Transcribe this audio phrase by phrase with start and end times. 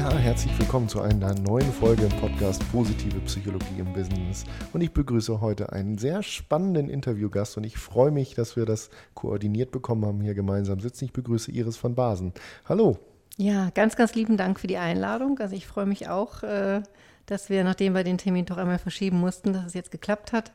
[0.00, 4.46] Ja, herzlich willkommen zu einer neuen Folge im Podcast Positive Psychologie im Business.
[4.72, 8.88] Und ich begrüße heute einen sehr spannenden Interviewgast und ich freue mich, dass wir das
[9.12, 11.04] koordiniert bekommen haben, hier gemeinsam sitzen.
[11.04, 12.32] Ich begrüße Iris von Basen.
[12.66, 12.96] Hallo.
[13.36, 15.38] Ja, ganz, ganz lieben Dank für die Einladung.
[15.38, 16.80] Also ich freue mich auch, äh,
[17.26, 20.50] dass wir, nachdem wir den Termin doch einmal verschieben mussten, dass es jetzt geklappt hat.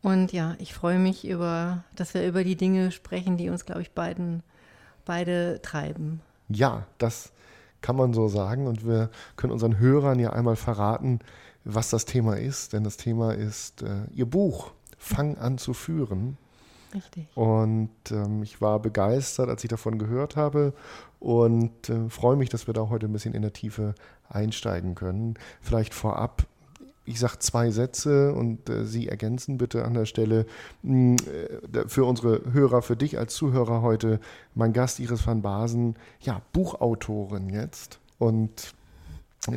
[0.00, 3.82] Und ja, ich freue mich über, dass wir über die Dinge sprechen, die uns, glaube
[3.82, 4.42] ich, beiden,
[5.04, 6.22] beide treiben.
[6.48, 7.32] Ja, das
[7.80, 8.66] kann man so sagen.
[8.66, 11.20] Und wir können unseren Hörern ja einmal verraten,
[11.64, 12.72] was das Thema ist.
[12.72, 16.36] Denn das Thema ist äh, Ihr Buch, Fang an zu führen.
[16.94, 17.28] Richtig.
[17.36, 20.72] Und ähm, ich war begeistert, als ich davon gehört habe
[21.20, 23.94] und äh, freue mich, dass wir da heute ein bisschen in der Tiefe
[24.28, 25.34] einsteigen können.
[25.60, 26.46] Vielleicht vorab,
[27.08, 30.46] ich sage zwei Sätze und äh, Sie ergänzen bitte an der Stelle
[30.82, 34.20] mh, äh, für unsere Hörer, für dich als Zuhörer heute,
[34.54, 38.74] mein Gast Iris van Basen, ja, Buchautorin jetzt und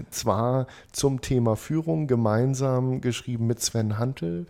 [0.10, 4.46] zwar zum Thema Führung gemeinsam geschrieben mit Sven Hantel.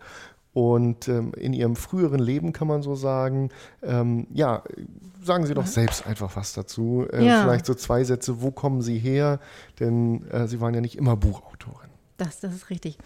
[0.54, 3.48] Und ähm, in ihrem früheren Leben kann man so sagen,
[3.82, 4.62] ähm, ja,
[5.22, 7.06] sagen Sie doch selbst einfach was dazu.
[7.10, 7.42] Äh, ja.
[7.42, 9.40] Vielleicht so zwei Sätze, wo kommen Sie her?
[9.80, 11.91] Denn äh, Sie waren ja nicht immer Buchautorin.
[12.22, 12.98] Das, das ist richtig.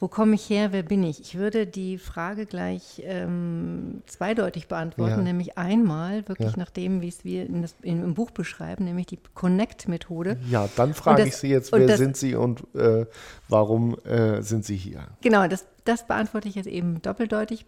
[0.00, 0.72] Wo komme ich her?
[0.72, 1.20] Wer bin ich?
[1.20, 5.22] Ich würde die Frage gleich ähm, zweideutig beantworten, ja.
[5.22, 6.58] nämlich einmal wirklich ja.
[6.58, 10.38] nach dem, wie es wir in das, in, im Buch beschreiben, nämlich die Connect-Methode.
[10.50, 13.06] Ja, dann frage das, ich Sie jetzt, wer das, sind Sie und äh,
[13.48, 15.06] warum äh, sind Sie hier?
[15.20, 17.66] Genau, das, das beantworte ich jetzt eben doppeldeutig.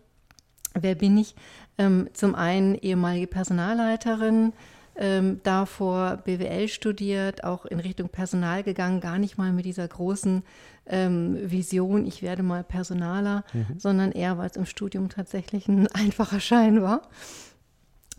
[0.74, 1.36] Wer bin ich?
[1.78, 4.52] Ähm, zum einen ehemalige Personalleiterin,
[4.98, 10.42] ähm, davor BWL studiert, auch in Richtung Personal gegangen, gar nicht mal mit dieser großen
[10.86, 13.78] ähm, Vision, ich werde mal Personaler, mhm.
[13.78, 17.02] sondern eher, weil es im Studium tatsächlich ein einfacher Schein war.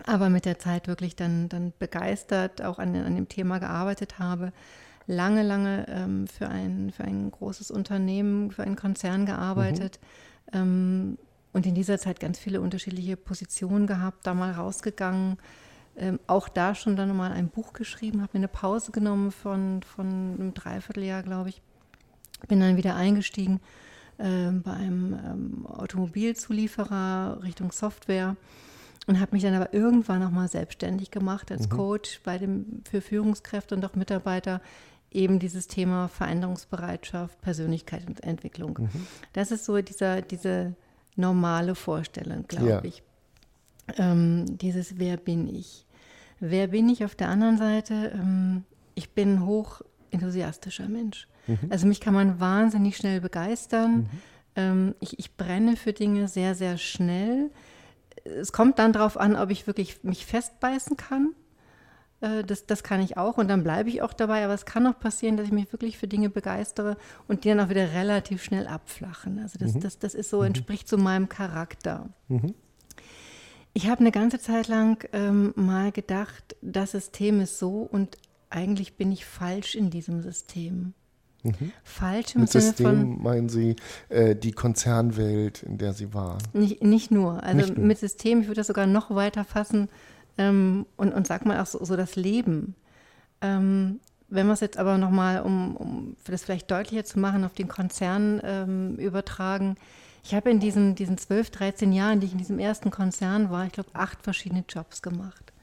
[0.05, 4.53] Aber mit der Zeit wirklich dann, dann begeistert auch an, an dem Thema gearbeitet habe.
[5.07, 9.99] Lange, lange ähm, für, ein, für ein großes Unternehmen, für einen Konzern gearbeitet.
[10.53, 10.57] Mhm.
[10.59, 11.17] Ähm,
[11.53, 15.37] und in dieser Zeit ganz viele unterschiedliche Positionen gehabt, da mal rausgegangen,
[15.97, 19.81] ähm, auch da schon dann mal ein Buch geschrieben, habe mir eine Pause genommen von,
[19.83, 21.61] von einem Dreivierteljahr, glaube ich.
[22.47, 23.59] Bin dann wieder eingestiegen
[24.19, 28.35] äh, bei einem ähm, Automobilzulieferer Richtung Software
[29.07, 31.71] und habe mich dann aber irgendwann nochmal selbstständig gemacht als mhm.
[31.71, 34.61] Coach bei dem, für Führungskräfte und auch Mitarbeiter
[35.11, 38.77] eben dieses Thema Veränderungsbereitschaft, Persönlichkeitsentwicklung.
[38.81, 39.07] Mhm.
[39.33, 40.75] Das ist so dieser, diese
[41.15, 42.83] normale Vorstellung, glaube ja.
[42.83, 43.01] ich.
[43.97, 45.86] Ähm, dieses Wer bin ich?
[46.39, 48.11] Wer bin ich auf der anderen Seite?
[48.13, 48.63] Ähm,
[48.95, 49.81] ich bin ein hoch
[50.11, 51.27] enthusiastischer Mensch.
[51.47, 51.59] Mhm.
[51.69, 53.95] Also mich kann man wahnsinnig schnell begeistern.
[53.95, 54.09] Mhm.
[54.55, 57.51] Ähm, ich, ich brenne für Dinge sehr, sehr schnell.
[58.23, 61.33] Es kommt dann darauf an, ob ich wirklich mich festbeißen kann.
[62.21, 64.43] Äh, das, das kann ich auch und dann bleibe ich auch dabei.
[64.43, 67.59] Aber es kann auch passieren, dass ich mich wirklich für Dinge begeistere und die dann
[67.59, 69.39] auch wieder relativ schnell abflachen.
[69.39, 69.79] Also das, mhm.
[69.79, 70.47] das, das ist so, mhm.
[70.47, 72.09] entspricht so meinem Charakter.
[72.27, 72.53] Mhm.
[73.77, 78.17] Ich habe eine ganze Zeit lang ähm, mal gedacht, das System ist so und
[78.49, 80.95] eigentlich bin ich falsch in diesem System.
[81.43, 81.71] Mhm.
[81.83, 83.21] Falsch im Mit Sinne System von.
[83.21, 83.75] meinen Sie
[84.09, 86.39] äh, die Konzernwelt, in der Sie waren?
[86.53, 87.43] Nicht, nicht nur.
[87.43, 87.85] Also nicht nur.
[87.85, 89.89] mit System, ich würde das sogar noch weiter fassen
[90.39, 92.73] ähm, und, und sag mal auch so, so das Leben.
[93.41, 97.53] Ähm, wenn wir es jetzt aber nochmal, um, um das vielleicht deutlicher zu machen, auf
[97.53, 99.75] den Konzern ähm, übertragen,
[100.23, 103.65] ich habe in diesen, diesen 12, 13 Jahren, die ich in diesem ersten Konzern war,
[103.65, 105.53] ich glaube, acht verschiedene Jobs gemacht.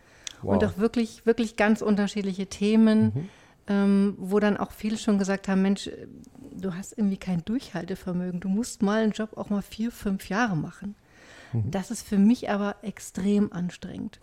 [0.43, 0.55] Wow.
[0.55, 3.29] Und auch wirklich, wirklich ganz unterschiedliche Themen, mhm.
[3.69, 5.91] ähm, wo dann auch viele schon gesagt haben, Mensch,
[6.53, 8.41] du hast irgendwie kein Durchhaltevermögen.
[8.41, 10.95] Du musst mal einen Job auch mal vier, fünf Jahre machen.
[11.53, 11.71] Mhm.
[11.71, 14.21] Das ist für mich aber extrem anstrengend.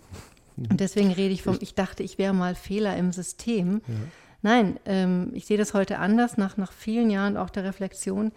[0.58, 0.66] Mhm.
[0.72, 3.82] Und deswegen rede ich vom, ich dachte, ich wäre mal Fehler im System.
[3.88, 3.94] Ja.
[4.44, 8.32] Nein, ähm, ich sehe das heute anders, nach, nach vielen Jahren auch der Reflexion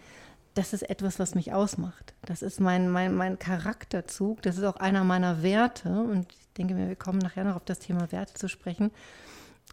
[0.55, 2.13] das ist etwas, was mich ausmacht.
[2.23, 5.89] Das ist mein, mein, mein Charakterzug, das ist auch einer meiner Werte.
[5.89, 8.91] Und ich denke mir, wir kommen nachher noch auf das Thema Werte zu sprechen.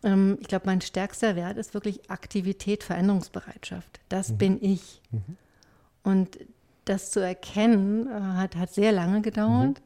[0.03, 4.01] Ähm, ich glaube, mein stärkster Wert ist wirklich Aktivität, Veränderungsbereitschaft.
[4.09, 4.39] Das mhm.
[4.39, 5.01] bin ich.
[5.13, 5.37] Mhm.
[6.03, 6.39] Und
[6.85, 9.85] das zu erkennen, äh, hat, hat sehr lange gedauert mhm.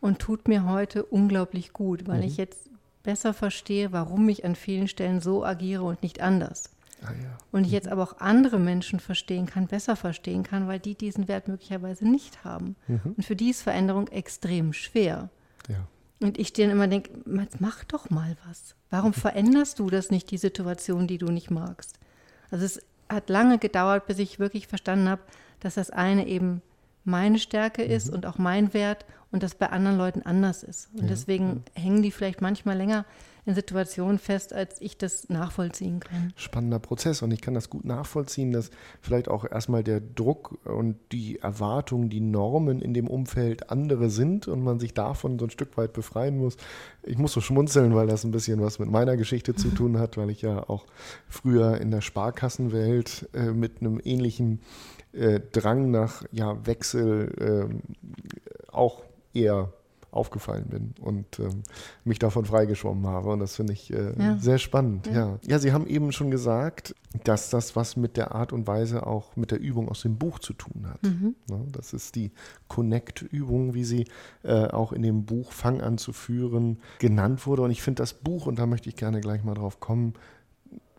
[0.00, 2.44] und tut mir heute unglaublich gut, weil ich mhm.
[2.44, 2.70] jetzt
[3.02, 6.70] besser verstehe, warum ich an vielen Stellen so agiere und nicht anders.
[7.02, 7.38] Ah, ja.
[7.52, 11.28] Und ich jetzt aber auch andere Menschen verstehen kann, besser verstehen kann, weil die diesen
[11.28, 12.76] Wert möglicherweise nicht haben.
[12.88, 13.14] Mhm.
[13.16, 15.30] Und für die ist Veränderung extrem schwer.
[15.68, 15.86] Ja.
[16.20, 17.10] Und ich dir immer denke,
[17.58, 18.74] mach doch mal was.
[18.90, 21.98] Warum veränderst du das nicht, die Situation, die du nicht magst?
[22.50, 25.22] Also es hat lange gedauert, bis ich wirklich verstanden habe,
[25.60, 26.62] dass das eine eben
[27.04, 28.14] meine Stärke ist mhm.
[28.14, 30.90] und auch mein Wert und das bei anderen Leuten anders ist.
[30.92, 33.04] Und ja, deswegen hängen die vielleicht manchmal länger
[33.46, 36.32] in Situationen fest, als ich das nachvollziehen kann.
[36.36, 38.70] Spannender Prozess und ich kann das gut nachvollziehen, dass
[39.00, 44.48] vielleicht auch erstmal der Druck und die Erwartungen, die Normen in dem Umfeld andere sind
[44.48, 46.56] und man sich davon so ein Stück weit befreien muss.
[47.02, 50.16] Ich muss so schmunzeln, weil das ein bisschen was mit meiner Geschichte zu tun hat,
[50.16, 50.86] weil ich ja auch
[51.28, 54.60] früher in der Sparkassenwelt äh, mit einem ähnlichen
[55.12, 59.02] äh, Drang nach ja, Wechsel äh, auch
[59.32, 59.72] eher
[60.12, 61.62] aufgefallen bin und ähm,
[62.04, 63.30] mich davon freigeschwommen habe.
[63.30, 64.36] Und das finde ich äh, ja.
[64.38, 65.06] sehr spannend.
[65.06, 65.12] Ja.
[65.12, 65.38] ja.
[65.46, 65.58] Ja.
[65.58, 69.50] Sie haben eben schon gesagt, dass das was mit der Art und Weise auch mit
[69.50, 71.02] der Übung aus dem Buch zu tun hat.
[71.02, 71.34] Mhm.
[71.48, 72.32] Ja, das ist die
[72.68, 74.06] Connect-Übung, wie sie
[74.42, 77.62] äh, auch in dem Buch Fang an zu führen genannt wurde.
[77.62, 80.14] Und ich finde das Buch, und da möchte ich gerne gleich mal drauf kommen,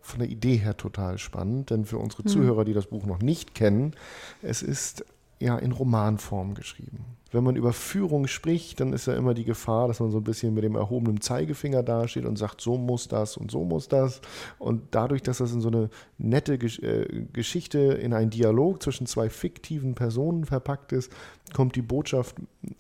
[0.02, 2.28] von der Idee her total spannend, denn für unsere mhm.
[2.28, 3.94] Zuhörer, die das Buch noch nicht kennen,
[4.42, 5.06] es ist
[5.42, 7.06] ja in Romanform geschrieben.
[7.32, 10.24] Wenn man über Führung spricht, dann ist ja immer die Gefahr, dass man so ein
[10.24, 14.20] bisschen mit dem erhobenen Zeigefinger dasteht und sagt, so muss das und so muss das.
[14.60, 19.30] Und dadurch, dass das in so eine nette äh, Geschichte, in einen Dialog zwischen zwei
[19.30, 21.12] fiktiven Personen verpackt ist,
[21.54, 22.36] kommt die Botschaft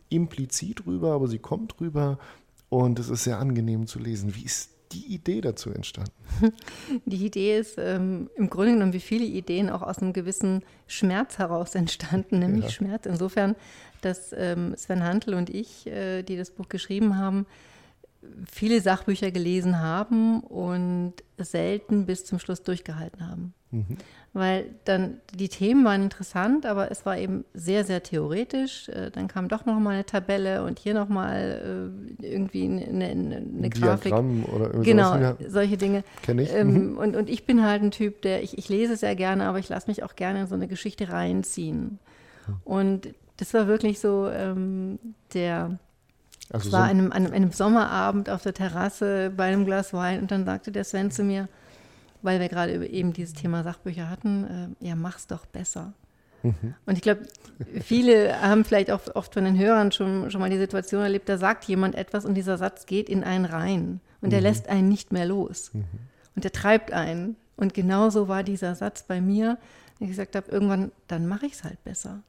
[0.09, 2.19] implizit rüber, aber sie kommt rüber
[2.67, 4.35] und es ist sehr angenehm zu lesen.
[4.35, 6.11] Wie ist die Idee dazu entstanden?
[7.05, 11.37] Die Idee ist ähm, im Grunde genommen wie viele Ideen auch aus einem gewissen Schmerz
[11.37, 12.69] heraus entstanden, nämlich ja.
[12.71, 13.55] Schmerz insofern,
[14.01, 17.45] dass ähm, Sven Hantel und ich, äh, die das Buch geschrieben haben,
[18.49, 23.53] viele Sachbücher gelesen haben und selten bis zum Schluss durchgehalten haben.
[23.71, 23.97] Mhm.
[24.33, 28.87] Weil dann die Themen waren interessant, aber es war eben sehr, sehr theoretisch.
[28.87, 31.91] Äh, dann kam doch noch mal eine Tabelle und hier noch mal
[32.21, 34.13] äh, irgendwie eine, eine, eine ein Grafik.
[34.13, 35.35] Oder genau, sowas.
[35.47, 36.03] solche Dinge.
[36.21, 36.53] Kenne ich.
[36.53, 36.97] Ähm, mhm.
[36.97, 39.67] und, und ich bin halt ein Typ, der, ich, ich lese sehr gerne, aber ich
[39.67, 41.99] lasse mich auch gerne in so eine Geschichte reinziehen.
[42.63, 44.99] Und das war wirklich so ähm,
[45.33, 45.77] der
[46.51, 50.21] also es war so einem, an einem Sommerabend auf der Terrasse bei einem Glas Wein
[50.21, 51.47] und dann sagte der Sven zu mir,
[52.21, 55.93] weil wir gerade eben dieses Thema Sachbücher hatten, äh, ja, mach's doch besser.
[56.43, 56.73] Mhm.
[56.85, 57.21] Und ich glaube,
[57.81, 61.37] viele haben vielleicht auch oft von den Hörern schon, schon mal die Situation erlebt, da
[61.37, 64.31] sagt jemand etwas und dieser Satz geht in einen rein und mhm.
[64.31, 65.71] der lässt einen nicht mehr los.
[65.73, 65.85] Mhm.
[66.35, 67.35] Und der treibt einen.
[67.57, 69.57] Und genauso war dieser Satz bei mir,
[69.99, 72.23] ich gesagt habe, irgendwann, dann mache ich es halt besser.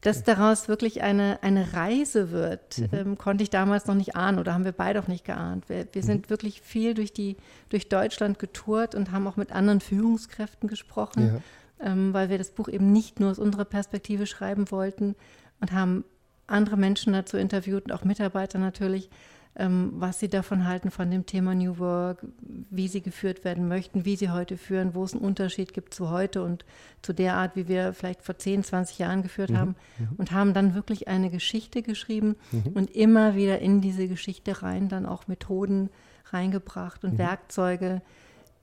[0.00, 2.88] Dass daraus wirklich eine, eine Reise wird, mhm.
[2.92, 5.68] ähm, konnte ich damals noch nicht ahnen oder haben wir beide auch nicht geahnt.
[5.68, 6.06] Wir, wir mhm.
[6.06, 7.36] sind wirklich viel durch, die,
[7.68, 11.40] durch Deutschland getourt und haben auch mit anderen Führungskräften gesprochen,
[11.80, 11.86] ja.
[11.86, 15.16] ähm, weil wir das Buch eben nicht nur aus unserer Perspektive schreiben wollten
[15.60, 16.04] und haben
[16.46, 19.10] andere Menschen dazu interviewt und auch Mitarbeiter natürlich,
[19.60, 22.24] was sie davon halten von dem Thema New Work,
[22.70, 26.10] wie sie geführt werden möchten, wie sie heute führen, wo es einen Unterschied gibt zu
[26.10, 26.64] heute und
[27.02, 29.58] zu der Art, wie wir vielleicht vor 10, 20 Jahren geführt mhm.
[29.58, 29.76] haben
[30.16, 32.72] und haben dann wirklich eine Geschichte geschrieben mhm.
[32.74, 35.90] und immer wieder in diese Geschichte rein dann auch Methoden
[36.26, 37.18] reingebracht und mhm.
[37.18, 38.00] Werkzeuge,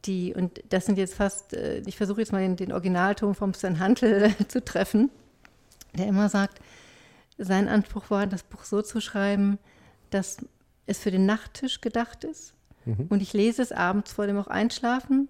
[0.06, 3.54] die, und das sind jetzt fast, äh, ich versuche jetzt mal den, den Originalton vom
[3.54, 5.10] Sven Hantel zu treffen,
[5.94, 6.60] der immer sagt,
[7.38, 9.60] sein Anspruch war, das Buch so zu schreiben,
[10.10, 10.38] dass
[10.86, 12.54] es für den Nachttisch gedacht ist.
[12.86, 13.08] Mhm.
[13.10, 15.30] Und ich lese es abends vor dem auch Einschlafen.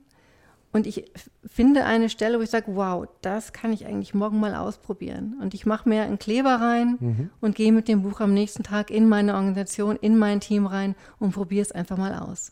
[0.75, 1.09] Und ich
[1.45, 5.37] finde eine Stelle, wo ich sage, wow, das kann ich eigentlich morgen mal ausprobieren.
[5.41, 7.29] Und ich mache mir einen Kleber rein mhm.
[7.39, 10.95] und gehe mit dem Buch am nächsten Tag in meine Organisation, in mein Team rein
[11.17, 12.51] und probiere es einfach mal aus.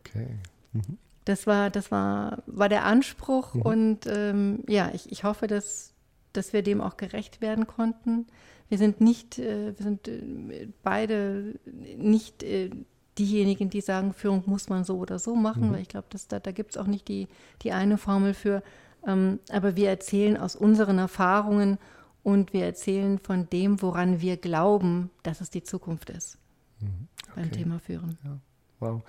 [0.00, 0.28] Okay.
[0.72, 0.96] Mhm.
[1.26, 3.60] Das war, das war, war der Anspruch mhm.
[3.60, 5.92] und ähm, ja, ich, ich hoffe, dass,
[6.32, 8.28] dass wir dem auch gerecht werden konnten.
[8.68, 11.54] Wir sind nicht, äh, wir sind äh, beide
[11.96, 12.70] nicht äh,
[13.18, 15.72] diejenigen, die sagen, Führung muss man so oder so machen, mhm.
[15.72, 17.28] weil ich glaube, da, da gibt es auch nicht die,
[17.62, 18.62] die eine Formel für.
[19.06, 21.78] Ähm, aber wir erzählen aus unseren Erfahrungen
[22.22, 26.38] und wir erzählen von dem, woran wir glauben, dass es die Zukunft ist
[26.80, 27.08] mhm.
[27.22, 27.32] okay.
[27.36, 28.18] beim Thema Führen.
[28.24, 28.38] Ja.
[28.80, 29.02] Wow.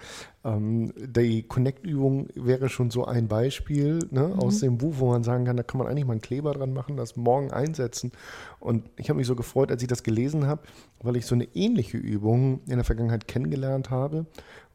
[0.44, 4.40] Ähm, die Connect-Übung wäre schon so ein Beispiel ne, mhm.
[4.40, 6.74] aus dem Buch, wo man sagen kann, da kann man eigentlich mal einen Kleber dran
[6.74, 8.12] machen, das morgen einsetzen.
[8.60, 10.64] Und ich habe mich so gefreut, als ich das gelesen habe,
[11.02, 14.26] weil ich so eine ähnliche Übung in der Vergangenheit kennengelernt habe.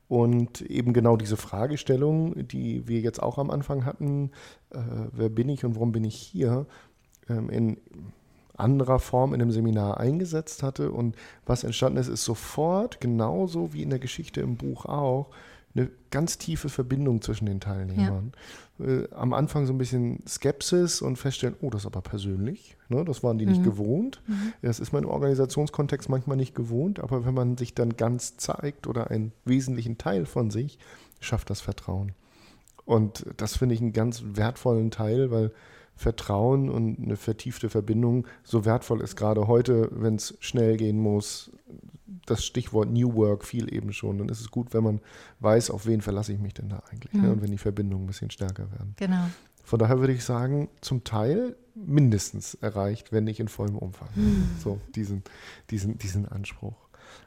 [0.07, 4.31] Und eben genau diese Fragestellung, die wir jetzt auch am Anfang hatten,
[4.71, 4.79] äh,
[5.11, 6.67] wer bin ich und warum bin ich hier,
[7.29, 7.79] ähm, in
[8.57, 10.93] anderer Form in einem Seminar eingesetzt hatte.
[10.93, 15.29] Und was entstanden ist, ist sofort, genauso wie in der Geschichte im Buch auch,
[15.75, 18.33] eine ganz tiefe Verbindung zwischen den Teilnehmern.
[18.79, 18.87] Ja.
[18.87, 22.77] Äh, am Anfang so ein bisschen Skepsis und feststellen, oh, das ist aber persönlich.
[22.89, 23.05] Ne?
[23.05, 23.53] Das waren die mhm.
[23.53, 24.23] nicht gewohnt.
[24.27, 24.53] Mhm.
[24.63, 28.87] Das ist man im Organisationskontext manchmal nicht gewohnt, aber wenn man sich dann ganz zeigt
[28.87, 30.79] oder einen wesentlichen Teil von sich,
[31.21, 32.13] schafft das Vertrauen.
[32.85, 35.53] Und das finde ich einen ganz wertvollen Teil, weil
[35.97, 41.53] Vertrauen und eine vertiefte Verbindung so wertvoll ist, gerade heute, wenn es schnell gehen muss,
[42.27, 44.19] das Stichwort New Work fiel eben schon.
[44.19, 45.01] Dann ist es gut, wenn man
[45.41, 47.13] weiß, auf wen verlasse ich mich denn da eigentlich.
[47.13, 47.21] Ne?
[47.21, 47.27] Mhm.
[47.27, 47.33] Ne?
[47.33, 48.95] Und wenn die Verbindungen ein bisschen stärker werden.
[48.97, 49.27] Genau.
[49.63, 54.09] Von daher würde ich sagen, zum Teil mindestens erreicht, wenn nicht in vollem Umfang.
[54.15, 54.49] Mhm.
[54.63, 55.23] So, diesen,
[55.71, 56.77] diesen, diesen Anspruch.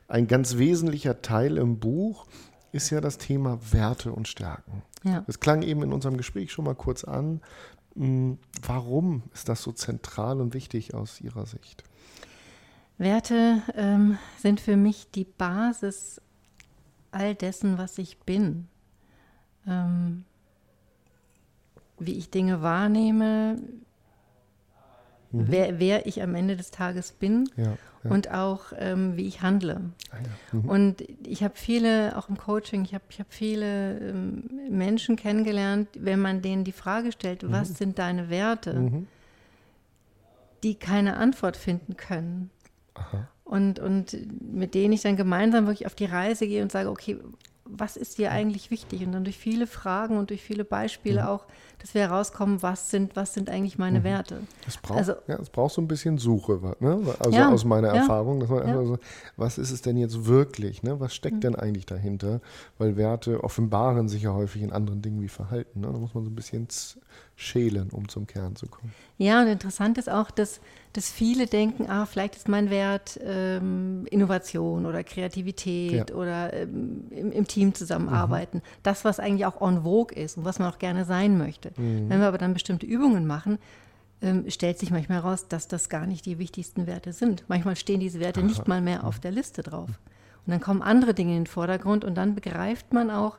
[0.08, 2.28] Ein ganz wesentlicher Teil im Buch
[2.72, 4.84] ist ja das Thema Werte und Stärken.
[5.04, 5.22] Ja.
[5.26, 7.42] Das klang eben in unserem Gespräch schon mal kurz an.
[7.98, 11.84] Hm, warum ist das so zentral und wichtig aus Ihrer Sicht?
[12.98, 16.22] Werte ähm, sind für mich die Basis
[17.12, 18.68] all dessen, was ich bin.
[19.68, 20.24] Ähm,
[22.00, 23.60] wie ich Dinge wahrnehme,
[25.32, 25.46] mhm.
[25.48, 27.76] wer, wer, ich am Ende des Tages bin ja,
[28.08, 28.14] ja.
[28.14, 29.82] und auch ähm, wie ich handle.
[30.12, 30.60] Ah, ja.
[30.60, 30.70] mhm.
[30.70, 35.90] Und ich habe viele, auch im Coaching, ich habe ich hab viele ähm, Menschen kennengelernt,
[35.98, 37.52] wenn man denen die Frage stellt, mhm.
[37.52, 39.08] was sind deine Werte, mhm.
[40.64, 42.50] die keine Antwort finden können.
[43.44, 47.18] Und, und mit denen ich dann gemeinsam wirklich auf die Reise gehe und sage, okay,
[47.70, 49.06] was ist dir eigentlich wichtig?
[49.06, 51.28] Und dann durch viele Fragen und durch viele Beispiele mhm.
[51.28, 51.46] auch,
[51.80, 54.04] dass wir herauskommen, was sind, was sind eigentlich meine mhm.
[54.04, 54.40] Werte.
[54.68, 57.16] Es braucht, also, ja, es braucht so ein bisschen Suche, ne?
[57.20, 58.84] also ja, aus meiner ja, Erfahrung, dass man ja.
[58.84, 58.98] so,
[59.36, 60.84] was ist es denn jetzt wirklich?
[60.84, 61.00] Ne?
[61.00, 61.42] Was steckt mhm.
[61.42, 62.42] denn eigentlich dahinter?
[62.78, 65.82] Weil Werte offenbaren sich ja häufig in anderen Dingen wie Verhalten.
[65.82, 65.88] Ne?
[65.92, 66.68] Da muss man so ein bisschen
[67.40, 68.92] schälen, um zum Kern zu kommen.
[69.20, 70.60] Ja, und interessant ist auch, dass,
[70.94, 76.16] dass viele denken, ah, vielleicht ist mein Wert ähm, Innovation oder Kreativität ja.
[76.16, 78.58] oder ähm, im, im, Team zusammenarbeiten.
[78.58, 78.80] Mhm.
[78.82, 81.72] Das, was eigentlich auch en vogue ist und was man auch gerne sein möchte.
[81.78, 82.10] Mhm.
[82.10, 83.60] Wenn wir aber dann bestimmte Übungen machen,
[84.24, 87.44] ähm, stellt sich manchmal heraus, dass das gar nicht die wichtigsten Werte sind.
[87.48, 88.48] Manchmal stehen diese Werte Aha.
[88.48, 89.90] nicht mal mehr auf der Liste drauf.
[89.90, 93.38] Und dann kommen andere Dinge in den Vordergrund und dann begreift man auch,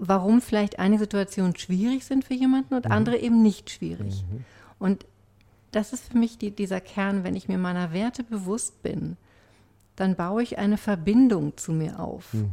[0.00, 2.92] warum vielleicht einige Situationen schwierig sind für jemanden und mhm.
[2.92, 4.24] andere eben nicht schwierig.
[4.30, 4.44] Mhm.
[4.78, 5.06] Und
[5.72, 9.16] das ist für mich die, dieser Kern, wenn ich mir meiner Werte bewusst bin,
[9.96, 12.32] dann baue ich eine Verbindung zu mir auf.
[12.32, 12.50] Mhm.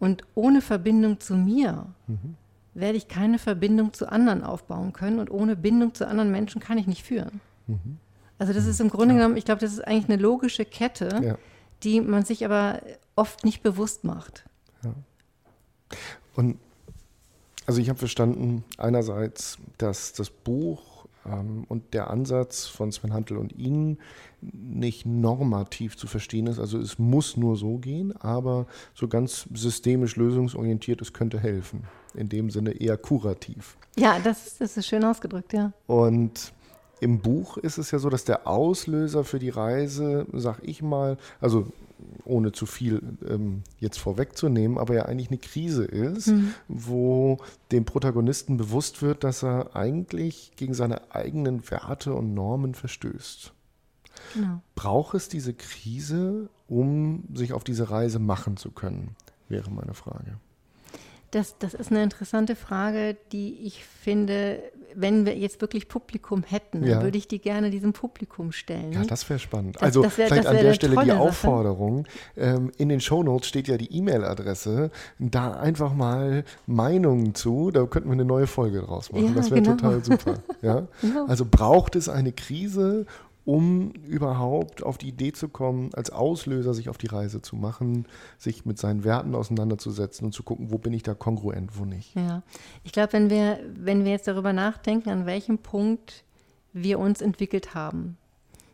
[0.00, 2.36] Und ohne Verbindung zu mir mhm.
[2.72, 6.78] werde ich keine Verbindung zu anderen aufbauen können und ohne Bindung zu anderen Menschen kann
[6.78, 7.40] ich nicht führen.
[7.66, 7.98] Mhm.
[8.38, 11.38] Also das ist im Grunde genommen, ich glaube, das ist eigentlich eine logische Kette, ja.
[11.82, 12.80] die man sich aber
[13.14, 14.44] oft nicht bewusst macht.
[14.82, 14.94] Ja.
[16.34, 16.56] Und
[17.68, 23.36] also ich habe verstanden, einerseits, dass das Buch ähm, und der Ansatz von Sven Hantel
[23.36, 23.98] und Ihnen
[24.40, 26.58] nicht normativ zu verstehen ist.
[26.58, 31.84] Also es muss nur so gehen, aber so ganz systemisch lösungsorientiert, es könnte helfen.
[32.14, 33.76] In dem Sinne eher kurativ.
[33.98, 35.74] Ja, das, das ist schön ausgedrückt, ja.
[35.86, 36.54] Und
[37.00, 41.18] im Buch ist es ja so, dass der Auslöser für die Reise, sag ich mal,
[41.38, 41.66] also
[42.24, 46.54] ohne zu viel ähm, jetzt vorwegzunehmen, aber ja eigentlich eine Krise ist, mhm.
[46.68, 47.38] wo
[47.72, 53.52] dem Protagonisten bewusst wird, dass er eigentlich gegen seine eigenen Werte und Normen verstößt.
[54.34, 54.62] Genau.
[54.74, 59.16] Braucht es diese Krise, um sich auf diese Reise machen zu können,
[59.48, 60.38] wäre meine Frage.
[61.30, 64.62] Das, das ist eine interessante Frage, die ich finde,
[64.94, 66.94] wenn wir jetzt wirklich Publikum hätten, ja.
[66.94, 68.92] dann würde ich die gerne diesem Publikum stellen.
[68.92, 69.76] Ja, das wäre spannend.
[69.76, 72.06] Das, also das wär, vielleicht an der Stelle die Aufforderung.
[72.36, 74.90] Ähm, in den Shownotes steht ja die E-Mail-Adresse.
[75.18, 77.70] Da einfach mal Meinungen zu.
[77.70, 79.26] Da könnten wir eine neue Folge draus machen.
[79.26, 79.76] Ja, das wäre genau.
[79.76, 80.34] total super.
[80.62, 80.88] Ja?
[81.02, 81.26] Genau.
[81.26, 83.06] Also braucht es eine Krise,
[83.48, 88.04] um überhaupt auf die Idee zu kommen, als Auslöser sich auf die Reise zu machen,
[88.36, 92.14] sich mit seinen Werten auseinanderzusetzen und zu gucken, wo bin ich da kongruent, wo nicht.
[92.14, 92.42] Ja,
[92.84, 96.24] ich glaube, wenn wir, wenn wir jetzt darüber nachdenken, an welchem Punkt
[96.74, 98.18] wir uns entwickelt haben,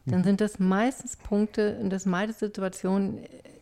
[0.06, 0.24] dann mhm.
[0.24, 3.20] sind das meistens Punkte und das meistens Situationen,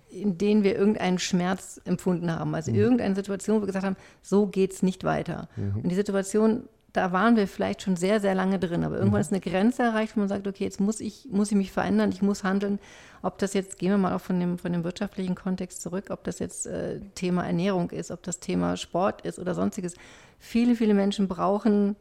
[0.08, 2.54] in denen wir irgendeinen Schmerz empfunden haben.
[2.54, 2.78] Also mhm.
[2.78, 5.50] irgendeine Situation, wo wir gesagt haben, so geht es nicht weiter.
[5.56, 5.82] Mhm.
[5.82, 8.84] Und die Situation da waren wir vielleicht schon sehr, sehr lange drin.
[8.84, 9.22] Aber irgendwann mhm.
[9.22, 12.10] ist eine Grenze erreicht, wo man sagt, okay, jetzt muss ich, muss ich mich verändern,
[12.10, 12.78] ich muss handeln.
[13.22, 16.24] Ob das jetzt, gehen wir mal auch von dem, von dem wirtschaftlichen Kontext zurück, ob
[16.24, 19.94] das jetzt äh, Thema Ernährung ist, ob das Thema Sport ist oder sonstiges.
[20.38, 21.96] Viele, viele Menschen brauchen,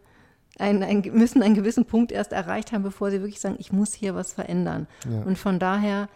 [0.58, 3.94] ein, ein, müssen einen gewissen Punkt erst erreicht haben, bevor sie wirklich sagen, ich muss
[3.94, 4.88] hier was verändern.
[5.10, 5.22] Ja.
[5.22, 6.10] Und von daher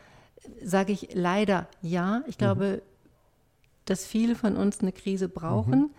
[0.61, 2.23] sage ich leider ja.
[2.27, 2.81] Ich glaube, mhm.
[3.85, 5.79] dass viele von uns eine Krise brauchen.
[5.79, 5.89] Mhm.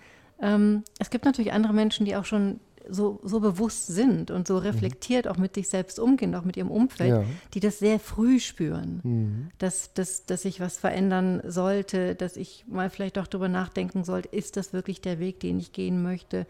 [0.40, 4.58] Ähm, es gibt natürlich andere Menschen, die auch schon so, so bewusst sind und so
[4.58, 5.30] reflektiert mhm.
[5.30, 7.24] auch mit sich selbst umgehen, auch mit ihrem Umfeld, ja.
[7.54, 9.48] die das sehr früh spüren, mhm.
[9.58, 14.28] dass, dass, dass ich was verändern sollte, dass ich mal vielleicht auch darüber nachdenken sollte,
[14.28, 16.46] ist das wirklich der Weg, den ich gehen möchte.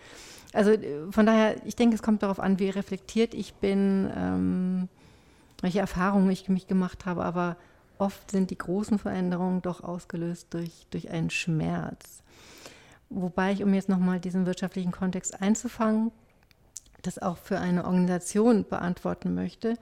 [0.52, 4.88] Also äh, von daher, ich denke, es kommt darauf an, wie reflektiert ich bin, ähm,
[5.60, 7.56] welche Erfahrungen ich mich gemacht habe, aber
[7.98, 12.22] oft sind die großen Veränderungen doch ausgelöst durch, durch einen Schmerz.
[13.08, 16.10] Wobei ich, um jetzt nochmal diesen wirtschaftlichen Kontext einzufangen,
[17.06, 19.76] das auch für eine Organisation beantworten möchte.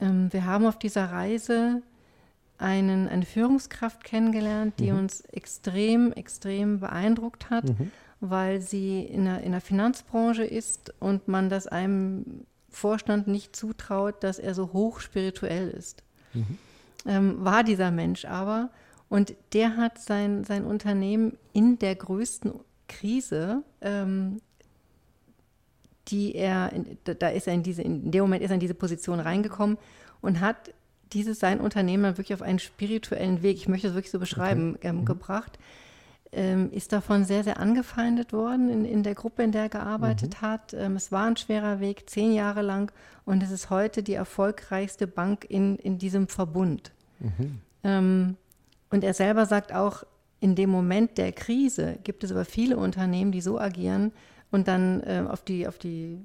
[0.00, 1.82] Ähm, wir haben auf dieser Reise
[2.58, 4.98] einen, eine Führungskraft kennengelernt, die mhm.
[4.98, 7.90] uns extrem, extrem beeindruckt hat, mhm.
[8.20, 14.22] weil sie in der, in der Finanzbranche ist und man das einem Vorstand nicht zutraut,
[14.24, 16.02] dass er so hoch spirituell ist.
[16.32, 16.58] Mhm.
[17.06, 18.70] Ähm, war dieser Mensch aber.
[19.08, 22.54] Und der hat sein, sein Unternehmen in der größten
[22.88, 24.40] Krise, ähm,
[26.08, 26.72] die er,
[27.04, 29.78] da ist er in diese, in dem Moment ist er in diese Position reingekommen
[30.20, 30.72] und hat
[31.12, 34.74] dieses sein Unternehmen dann wirklich auf einen spirituellen Weg, ich möchte es wirklich so beschreiben,
[34.76, 34.88] okay.
[34.88, 35.04] ähm, mhm.
[35.04, 35.58] gebracht.
[36.34, 40.40] Ähm, ist davon sehr, sehr angefeindet worden in, in der Gruppe, in der er gearbeitet
[40.40, 40.46] mhm.
[40.46, 40.72] hat.
[40.72, 42.90] Ähm, es war ein schwerer Weg, zehn Jahre lang,
[43.26, 46.92] und es ist heute die erfolgreichste Bank in, in diesem Verbund.
[47.20, 47.60] Mhm.
[47.84, 48.36] Ähm,
[48.88, 50.04] und er selber sagt auch,
[50.40, 54.10] in dem Moment der Krise gibt es aber viele Unternehmen, die so agieren,
[54.52, 56.18] und dann äh, auf die, auf die,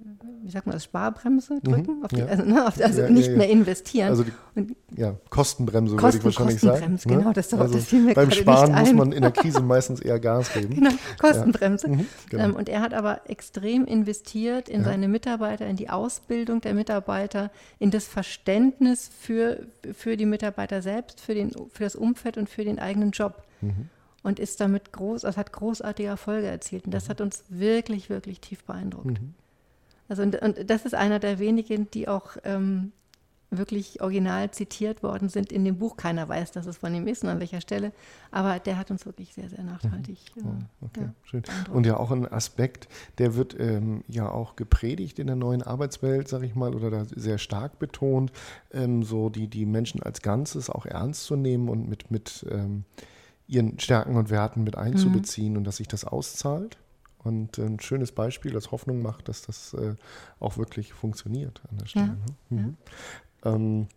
[0.44, 1.62] wie sagt man das, Sparbremse mhm.
[1.62, 2.26] drücken, mhm, die, ja.
[2.26, 4.10] also, ne, auf, also ja, nicht ja, mehr investieren.
[4.10, 7.16] Also die und, ja, Kostenbremse Kosten, würde ich wahrscheinlich Kostenbremse, sagen.
[7.16, 7.24] Ne?
[7.24, 10.20] Genau, das, also das fiel mir Beim Sparen muss man in der Krise meistens eher
[10.20, 10.76] Gas geben.
[10.76, 11.88] Genau, Kostenbremse.
[11.88, 12.44] Mhm, genau.
[12.44, 17.50] ähm, und er hat aber extrem investiert in seine Mitarbeiter, in die Ausbildung der Mitarbeiter,
[17.80, 19.60] in das Verständnis für,
[19.94, 23.44] für die Mitarbeiter selbst, für, den, für das Umfeld und für den eigenen Job.
[23.62, 23.90] Mhm
[24.28, 26.84] und ist damit groß, also hat großartige Erfolge erzielt.
[26.86, 27.10] Und das mhm.
[27.10, 29.22] hat uns wirklich, wirklich tief beeindruckt.
[29.22, 29.34] Mhm.
[30.10, 32.92] Also und, und, das ist einer der wenigen, die auch ähm,
[33.52, 35.96] wirklich original zitiert worden sind in dem Buch.
[35.96, 37.94] Keiner weiß, dass es von ihm ist und an welcher Stelle,
[38.30, 40.18] aber der hat uns wirklich sehr, sehr nachhaltig.
[40.36, 40.44] Mhm.
[40.82, 41.44] Oh, okay, ja, schön.
[41.72, 46.28] Und ja auch ein Aspekt, der wird ähm, ja auch gepredigt in der neuen Arbeitswelt,
[46.28, 48.34] sage ich mal, oder da sehr stark betont,
[48.74, 52.84] ähm, so die, die Menschen als Ganzes auch ernst zu nehmen und mit, mit ähm,
[53.48, 55.60] ihren Stärken und Werten mit einzubeziehen mhm.
[55.60, 56.78] und dass sich das auszahlt.
[57.20, 59.96] Und ein schönes Beispiel, das Hoffnung macht, dass das äh,
[60.40, 62.06] auch wirklich funktioniert an der Stelle.
[62.06, 62.58] Ja.
[62.58, 62.62] Ne?
[62.62, 62.78] Mhm.
[63.44, 63.56] Ja.
[63.56, 63.88] Ähm,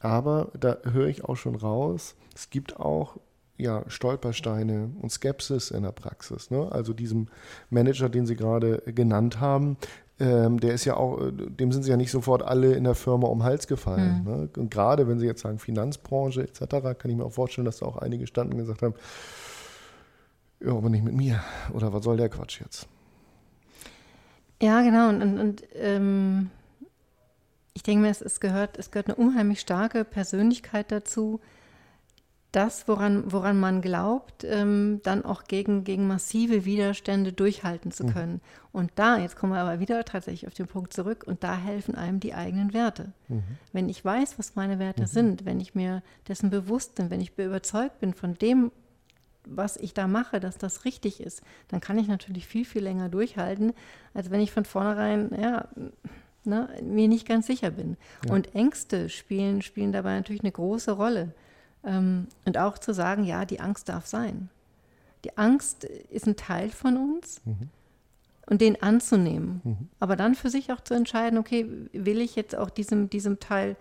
[0.00, 3.18] aber da höre ich auch schon raus, es gibt auch
[3.58, 6.50] ja, Stolpersteine und Skepsis in der Praxis.
[6.50, 6.70] Ne?
[6.72, 7.28] Also diesem
[7.70, 9.76] Manager, den Sie gerade genannt haben,
[10.22, 12.94] ähm, der ist ja auch, äh, dem sind sie ja nicht sofort alle in der
[12.94, 14.22] Firma um den Hals gefallen.
[14.24, 14.30] Mhm.
[14.30, 14.48] Ne?
[14.56, 17.86] Und gerade wenn sie jetzt sagen Finanzbranche etc., kann ich mir auch vorstellen, dass da
[17.86, 18.94] auch einige standen und gesagt haben,
[20.60, 21.42] ja, aber nicht mit mir.
[21.72, 22.86] Oder was soll der Quatsch jetzt?
[24.62, 25.08] Ja, genau.
[25.08, 26.50] Und, und, und ähm,
[27.74, 31.40] ich denke mir, es, es, gehört, es gehört eine unheimlich starke Persönlichkeit dazu,
[32.52, 38.12] das, woran, woran man glaubt, ähm, dann auch gegen, gegen massive Widerstände durchhalten zu mhm.
[38.12, 38.32] können.
[38.32, 38.40] Mhm.
[38.72, 41.94] Und da, jetzt kommen wir aber wieder tatsächlich auf den Punkt zurück, und da helfen
[41.94, 43.12] einem die eigenen Werte.
[43.28, 43.42] Mhm.
[43.72, 45.06] Wenn ich weiß, was meine Werte mhm.
[45.06, 48.70] sind, wenn ich mir dessen bewusst bin, wenn ich überzeugt bin von dem,
[49.44, 53.08] was ich da mache, dass das richtig ist, dann kann ich natürlich viel, viel länger
[53.08, 53.72] durchhalten,
[54.14, 55.68] als wenn ich von vornherein, ja,
[56.44, 57.96] ne, mir nicht ganz sicher bin.
[58.26, 58.34] Ja.
[58.34, 61.34] Und Ängste spielen, spielen dabei natürlich eine große Rolle.
[61.84, 64.48] Ähm, und auch zu sagen, ja, die Angst darf sein.
[65.24, 67.68] Die Angst ist ein Teil von uns mhm.
[68.46, 69.60] und den anzunehmen.
[69.64, 69.88] Mhm.
[70.00, 73.76] Aber dann für sich auch zu entscheiden, okay, will ich jetzt auch diesem, diesem Teil,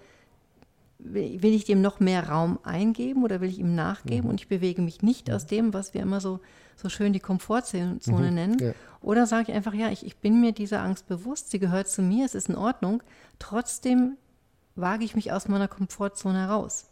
[0.99, 4.29] will ich dem noch mehr Raum eingeben oder will ich ihm nachgeben mhm.
[4.31, 5.33] und ich bewege mich nicht mhm.
[5.33, 6.39] aus dem, was wir immer so,
[6.75, 8.33] so schön die Komfortzone mhm.
[8.33, 8.59] nennen.
[8.59, 8.73] Ja.
[9.01, 12.03] Oder sage ich einfach, ja, ich, ich bin mir dieser Angst bewusst, sie gehört zu
[12.03, 13.01] mir, es ist in Ordnung.
[13.39, 14.17] Trotzdem
[14.75, 16.90] wage ich mich aus meiner Komfortzone heraus.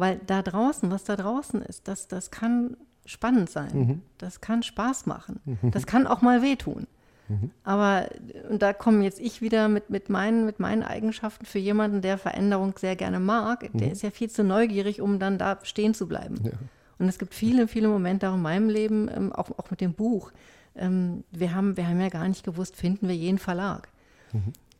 [0.00, 3.70] Weil da draußen, was da draußen ist, das, das kann spannend sein.
[3.74, 4.02] Mhm.
[4.16, 5.40] Das kann Spaß machen.
[5.44, 5.70] Mhm.
[5.72, 6.86] Das kann auch mal wehtun.
[7.28, 7.50] Mhm.
[7.64, 8.08] Aber,
[8.48, 12.16] und da komme jetzt ich wieder mit, mit, meinen, mit meinen Eigenschaften für jemanden, der
[12.16, 13.68] Veränderung sehr gerne mag.
[13.74, 13.92] Der mhm.
[13.92, 16.36] ist ja viel zu neugierig, um dann da stehen zu bleiben.
[16.42, 16.52] Ja.
[16.98, 19.92] Und es gibt viele, viele Momente auch in meinem Leben, ähm, auch, auch mit dem
[19.92, 20.32] Buch.
[20.76, 23.88] Ähm, wir, haben, wir haben ja gar nicht gewusst, finden wir jeden Verlag.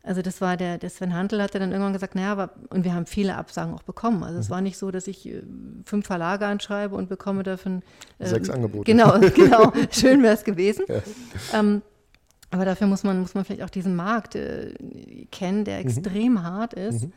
[0.03, 2.95] Also das war der, der Sven Hantel hatte dann irgendwann gesagt, naja, aber, und wir
[2.95, 4.23] haben viele Absagen auch bekommen.
[4.23, 4.53] Also es mhm.
[4.53, 5.43] war nicht so, dass ich äh,
[5.85, 7.83] fünf Verlage anschreibe und bekomme davon
[8.17, 8.85] äh, sechs Angebote.
[8.85, 9.71] Genau, genau.
[9.91, 10.85] Schön wäre es gewesen.
[10.87, 11.01] Ja.
[11.59, 11.83] Ähm,
[12.49, 14.73] aber dafür muss man, muss man vielleicht auch diesen Markt äh,
[15.31, 15.85] kennen, der mhm.
[15.85, 16.43] extrem mhm.
[16.43, 17.05] hart ist.
[17.05, 17.13] Mhm.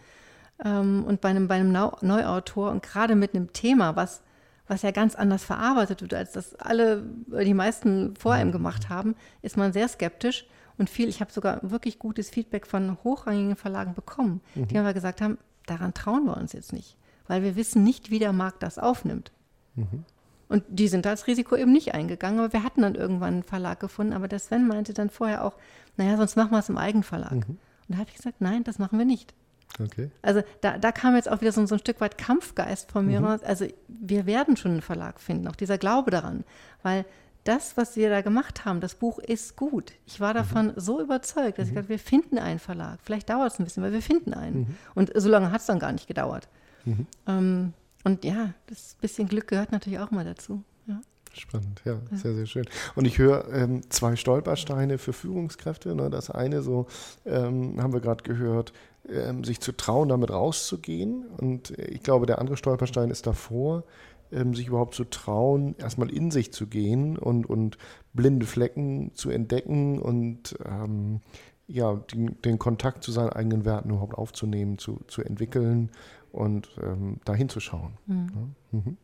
[0.65, 4.23] Ähm, und bei einem, bei einem Neuautor und gerade mit einem Thema, was,
[4.69, 8.53] was ja ganz anders verarbeitet wird, als das alle, die meisten vor ihm mhm.
[8.53, 10.47] gemacht haben, ist man sehr skeptisch
[10.79, 14.69] und viel, ich habe sogar wirklich gutes Feedback von hochrangigen Verlagen bekommen, mhm.
[14.69, 18.19] die aber gesagt haben, daran trauen wir uns jetzt nicht, weil wir wissen nicht, wie
[18.19, 19.33] der Markt das aufnimmt.
[19.77, 20.05] Mhm.
[20.49, 23.81] Und die sind das Risiko eben nicht eingegangen, aber wir hatten dann irgendwann einen Verlag
[23.81, 24.13] gefunden.
[24.13, 25.57] Aber der Sven meinte dann vorher auch,
[25.97, 27.33] naja, sonst machen wir es im Eigenverlag.
[27.33, 27.59] Mhm.
[27.89, 29.35] Und da habe ich gesagt, nein, das machen wir nicht.
[29.81, 30.11] Okay.
[30.23, 33.21] Also da, da kam jetzt auch wieder so, so ein Stück weit Kampfgeist von mir
[33.21, 33.27] mhm.
[33.27, 33.43] raus.
[33.43, 36.45] Also wir werden schon einen Verlag finden, auch dieser Glaube daran.
[36.83, 37.05] Weil
[37.45, 39.93] das, was wir da gemacht haben, das Buch ist gut.
[40.07, 40.73] Ich war davon mhm.
[40.77, 41.71] so überzeugt, dass mhm.
[41.71, 42.99] ich dachte, wir finden einen Verlag.
[43.03, 44.61] Vielleicht dauert es ein bisschen, aber wir finden einen.
[44.61, 44.77] Mhm.
[44.95, 46.49] Und so lange hat es dann gar nicht gedauert.
[46.85, 47.07] Mhm.
[47.27, 50.63] Ähm, und ja, das bisschen Glück gehört natürlich auch mal dazu.
[50.87, 51.01] Ja.
[51.33, 52.67] Spannend, ja, ja, sehr, sehr schön.
[52.95, 55.95] Und ich höre ähm, zwei Stolpersteine für Führungskräfte.
[55.95, 56.11] Ne?
[56.11, 56.87] Das eine, so
[57.27, 58.73] ähm, haben wir gerade gehört,
[59.09, 61.27] ähm, sich zu trauen, damit rauszugehen.
[61.37, 63.85] Und ich glaube, der andere Stolperstein ist davor,
[64.35, 67.79] ähm, sich überhaupt zu trauen, erstmal in sich zu gehen und, und
[68.13, 71.21] blinde Flecken zu entdecken und ähm,
[71.67, 75.91] ja, den, den, Kontakt zu seinen eigenen Werten überhaupt aufzunehmen, zu, zu entwickeln
[76.31, 77.95] und ähm, dahin zu schauen.
[78.07, 78.55] Mhm.
[78.73, 78.97] Mhm.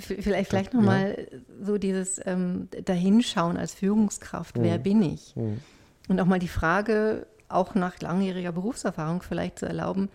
[0.00, 1.38] Vielleicht, vielleicht nochmal ja.
[1.64, 4.62] so dieses ähm, Dahinschauen als Führungskraft, mhm.
[4.62, 5.34] wer bin ich?
[5.36, 5.60] Mhm.
[6.08, 10.08] Und auch mal die Frage, auch nach langjähriger Berufserfahrung vielleicht zu erlauben,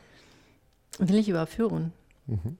[1.00, 1.94] will ich überhaupt führen?
[2.28, 2.58] Mhm.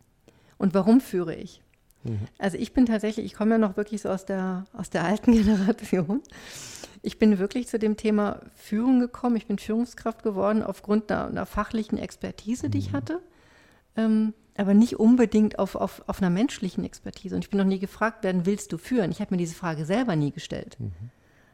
[0.58, 1.62] Und warum führe ich?
[2.04, 2.20] Mhm.
[2.38, 5.32] Also ich bin tatsächlich, ich komme ja noch wirklich so aus der, aus der alten
[5.44, 6.22] Generation.
[7.02, 9.36] Ich bin wirklich zu dem Thema Führung gekommen.
[9.36, 12.98] Ich bin Führungskraft geworden aufgrund einer, einer fachlichen Expertise, die ich mhm.
[12.98, 13.22] hatte,
[13.96, 17.36] ähm, aber nicht unbedingt auf, auf, auf einer menschlichen Expertise.
[17.36, 19.12] Und ich bin noch nie gefragt werden, willst du führen?
[19.12, 20.78] Ich habe mir diese Frage selber nie gestellt.
[20.80, 20.92] Mhm.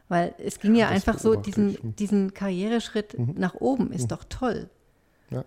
[0.08, 3.34] Weil es ging ja, ja einfach so, diesen, diesen Karriereschritt mhm.
[3.36, 4.08] nach oben ist mhm.
[4.08, 4.68] doch toll.
[5.30, 5.44] Ja.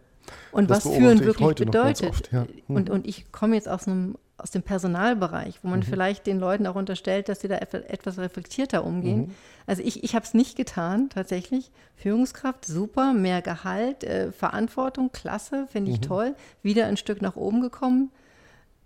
[0.51, 2.09] Und das was führen wirklich bedeutet.
[2.09, 2.47] Oft, ja.
[2.67, 5.83] und, und ich komme jetzt aus einem aus dem Personalbereich, wo man mhm.
[5.83, 9.27] vielleicht den Leuten auch unterstellt, dass sie da etwas reflektierter umgehen.
[9.27, 9.31] Mhm.
[9.65, 11.71] Also ich, ich habe es nicht getan, tatsächlich.
[11.95, 16.05] Führungskraft, super, mehr Gehalt, äh, Verantwortung, klasse, finde ich mhm.
[16.05, 16.35] toll.
[16.61, 18.11] Wieder ein Stück nach oben gekommen,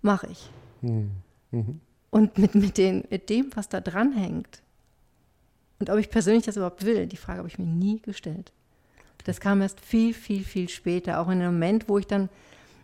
[0.00, 0.50] mache ich.
[0.80, 1.10] Mhm.
[1.50, 1.80] Mhm.
[2.10, 4.62] Und mit, mit, den, mit dem, was da dranhängt,
[5.82, 8.52] und ob ich persönlich das überhaupt will, die Frage habe ich mir nie gestellt.
[9.24, 12.28] Das kam erst viel, viel, viel später, auch in einem Moment, wo ich dann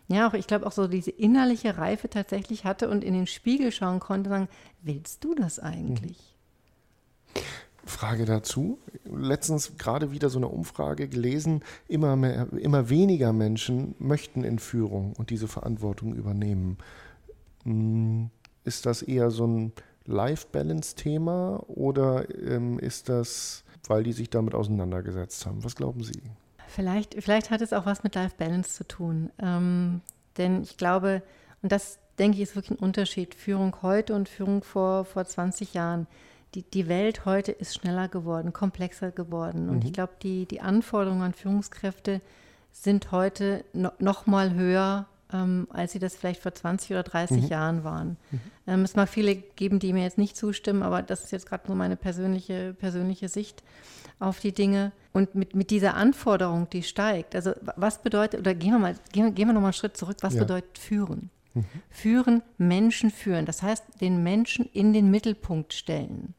[0.09, 3.71] ja, auch ich glaube auch so diese innerliche Reife tatsächlich hatte und in den Spiegel
[3.71, 4.49] schauen konnte und sagen,
[4.81, 6.35] willst du das eigentlich?
[7.85, 8.79] Frage dazu.
[9.05, 15.13] Letztens gerade wieder so eine Umfrage gelesen, immer, mehr, immer weniger Menschen möchten in Führung
[15.13, 16.77] und diese Verantwortung übernehmen.
[17.63, 18.31] Hm,
[18.63, 19.73] ist das eher so ein
[20.05, 25.63] Life-Balance-Thema oder ähm, ist das, weil die sich damit auseinandergesetzt haben?
[25.63, 26.21] Was glauben Sie?
[26.69, 29.31] Vielleicht, vielleicht hat es auch was mit Life Balance zu tun.
[29.41, 30.01] Ähm,
[30.37, 31.23] denn ich glaube,
[31.61, 35.73] und das denke ich ist wirklich ein Unterschied, Führung heute und Führung vor, vor 20
[35.73, 36.07] Jahren.
[36.55, 39.69] Die, die Welt heute ist schneller geworden, komplexer geworden.
[39.69, 39.85] Und mhm.
[39.85, 42.21] ich glaube, die, die Anforderungen an Führungskräfte
[42.71, 47.43] sind heute no, noch mal höher, ähm, als sie das vielleicht vor 20 oder 30
[47.43, 47.47] mhm.
[47.47, 48.17] Jahren waren.
[48.31, 48.39] Mhm.
[48.67, 51.67] Ähm, es mag viele geben, die mir jetzt nicht zustimmen, aber das ist jetzt gerade
[51.67, 53.63] nur meine persönliche, persönliche Sicht
[54.19, 54.91] auf die Dinge.
[55.13, 59.33] Und mit, mit dieser Anforderung, die steigt, also was bedeutet, oder gehen wir mal, gehen,
[59.35, 60.41] gehen wir noch mal einen Schritt zurück, was ja.
[60.41, 61.29] bedeutet führen?
[61.53, 61.65] Mhm.
[61.89, 63.45] Führen, Menschen führen.
[63.45, 66.33] Das heißt, den Menschen in den Mittelpunkt stellen.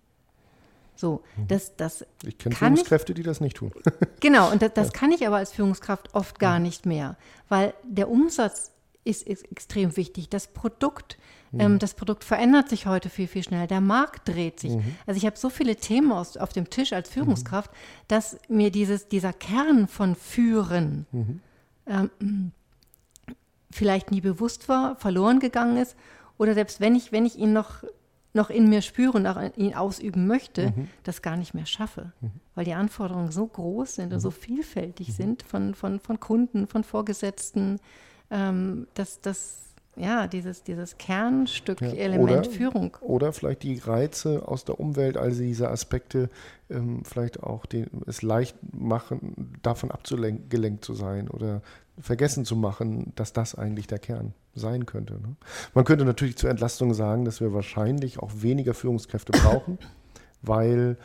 [0.96, 1.48] So, mhm.
[1.48, 3.72] das, das ich kenne Führungskräfte, ich, die das nicht tun.
[4.20, 4.92] genau, und das, das ja.
[4.92, 7.16] kann ich aber als Führungskraft oft gar nicht mehr,
[7.48, 8.70] weil der Umsatz
[9.04, 10.28] ist, ist extrem wichtig.
[10.28, 11.18] Das Produkt,
[11.52, 11.60] mhm.
[11.60, 13.66] ähm, das Produkt verändert sich heute viel, viel schneller.
[13.66, 14.72] Der Markt dreht sich.
[14.72, 14.96] Mhm.
[15.06, 17.76] Also ich habe so viele Themen aus, auf dem Tisch als Führungskraft, mhm.
[18.08, 21.40] dass mir dieses, dieser Kern von Führen mhm.
[21.86, 22.52] ähm,
[23.70, 25.96] vielleicht nie bewusst war, verloren gegangen ist.
[26.36, 27.84] Oder selbst wenn ich, wenn ich ihn noch,
[28.32, 30.88] noch in mir spüre und auch ihn ausüben möchte, mhm.
[31.04, 32.12] das gar nicht mehr schaffe.
[32.20, 32.32] Mhm.
[32.54, 36.84] Weil die Anforderungen so groß sind und so vielfältig sind von, von, von Kunden, von
[36.84, 37.80] Vorgesetzten,
[38.30, 39.60] ähm, dass das
[39.96, 42.96] ja, dieses, dieses Kernstück-Element ja, Führung.
[43.00, 46.30] Oder vielleicht die Reize aus der Umwelt, also diese Aspekte,
[46.70, 51.60] ähm, vielleicht auch den, es leicht machen, davon abgelenkt zu sein oder
[51.98, 55.14] vergessen zu machen, dass das eigentlich der Kern sein könnte.
[55.14, 55.36] Ne?
[55.74, 59.78] Man könnte natürlich zur Entlastung sagen, dass wir wahrscheinlich auch weniger Führungskräfte brauchen
[60.42, 60.96] weil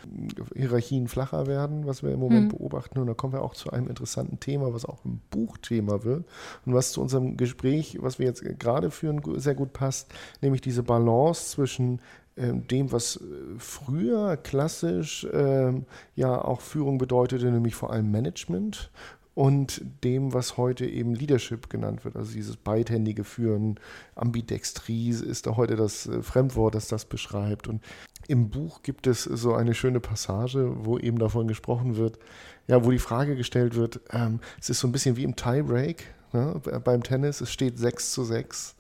[0.56, 2.58] Hierarchien flacher werden, was wir im Moment mhm.
[2.58, 3.00] beobachten.
[3.00, 6.26] Und da kommen wir auch zu einem interessanten Thema, was auch ein Buchthema wird
[6.66, 10.84] und was zu unserem Gespräch, was wir jetzt gerade führen, sehr gut passt, nämlich diese
[10.84, 12.00] Balance zwischen
[12.38, 13.20] ähm, dem, was äh,
[13.58, 18.92] früher klassisch ähm, ja auch Führung bedeutete, nämlich vor allem Management
[19.36, 22.16] und dem, was heute eben Leadership genannt wird.
[22.16, 23.80] Also dieses beidhändige Führen,
[24.16, 27.68] Ambidextrie ist da heute das äh, Fremdwort, das das beschreibt.
[27.68, 27.82] Und
[28.28, 32.20] im Buch gibt es so eine schöne Passage, wo eben davon gesprochen wird,
[32.68, 36.14] ja, wo die Frage gestellt wird, ähm, es ist so ein bisschen wie im Tiebreak
[36.34, 38.76] ne, beim Tennis, es steht 6 zu 6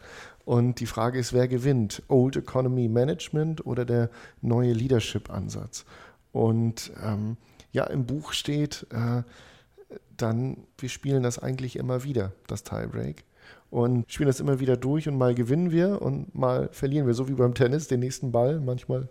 [0.46, 2.04] und die Frage ist, wer gewinnt?
[2.08, 4.10] Old Economy Management oder der
[4.42, 5.86] neue Leadership-Ansatz?
[6.32, 7.38] Und ähm,
[7.72, 9.24] ja, im Buch steht äh,
[10.18, 13.24] dann, wir spielen das eigentlich immer wieder, das Tiebreak
[13.70, 17.28] und spielen das immer wieder durch und mal gewinnen wir und mal verlieren wir, so
[17.28, 18.60] wie beim Tennis, den nächsten Ball.
[18.60, 19.10] Manchmal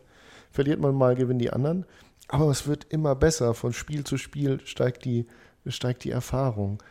[0.55, 1.85] verliert man mal, gewinnen die anderen.
[2.29, 3.55] Aber es wird immer besser.
[3.55, 5.27] Von Spiel zu Spiel steigt die,
[5.67, 6.83] steigt die Erfahrung.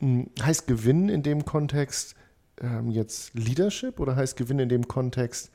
[0.00, 2.16] Hm, heißt Gewinnen in dem Kontext
[2.60, 5.50] ähm, jetzt Leadership oder heißt Gewinn in dem Kontext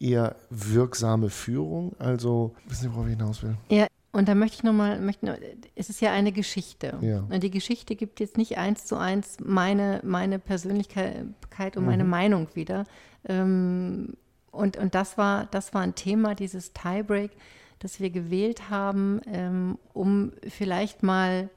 [0.00, 1.94] eher wirksame Führung?
[1.98, 3.56] Also, wissen Sie, worauf ich hinaus will?
[3.68, 5.38] Ja, und da möchte ich nochmal, möchte,
[5.74, 6.98] es ist ja eine Geschichte.
[7.00, 7.20] Ja.
[7.30, 11.86] Und die Geschichte gibt jetzt nicht eins zu eins meine, meine Persönlichkeit und mhm.
[11.86, 12.84] meine Meinung wieder.
[13.28, 14.14] Ähm,
[14.54, 17.30] und, und das war, das war ein Thema, dieses Tiebreak,
[17.78, 21.50] das wir gewählt haben, ähm, um vielleicht mal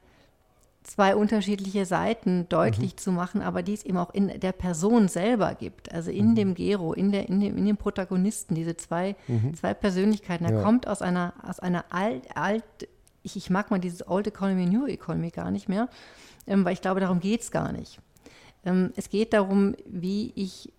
[0.82, 2.98] zwei unterschiedliche Seiten deutlich mhm.
[2.98, 6.34] zu machen, aber die es eben auch in der Person selber gibt, also in mhm.
[6.34, 9.54] dem Gero, in, der, in, dem, in dem Protagonisten, diese zwei, mhm.
[9.54, 10.46] zwei Persönlichkeiten.
[10.46, 10.62] Er ja.
[10.62, 12.64] kommt aus einer, aus einer alt, alt
[13.22, 15.88] ich, ich mag mal dieses Old Economy, New Economy gar nicht mehr,
[16.46, 18.00] ähm, weil ich glaube, darum geht es gar nicht.
[18.64, 20.72] Ähm, es geht darum, wie ich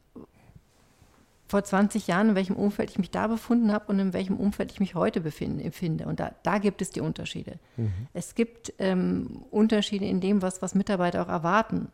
[1.49, 4.71] vor 20 Jahren, in welchem Umfeld ich mich da befunden habe und in welchem Umfeld
[4.71, 6.05] ich mich heute befinde.
[6.05, 7.57] Und da, da gibt es die Unterschiede.
[7.75, 7.91] Mhm.
[8.13, 11.87] Es gibt ähm, Unterschiede in dem, was, was Mitarbeiter auch erwarten.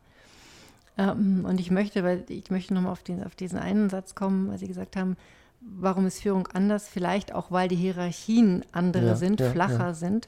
[0.97, 4.57] Ähm, und ich möchte, weil ich möchte nochmal auf, auf diesen einen Satz kommen, weil
[4.57, 5.15] Sie gesagt haben,
[5.61, 6.89] warum ist Führung anders?
[6.89, 9.93] Vielleicht auch, weil die Hierarchien andere ja, sind, ja, flacher ja.
[9.93, 10.27] sind.